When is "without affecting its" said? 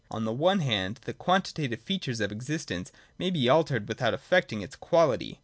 3.87-4.75